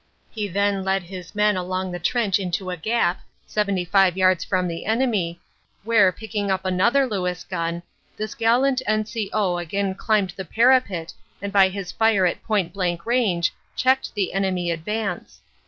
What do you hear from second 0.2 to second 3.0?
He then led his men along the trench into a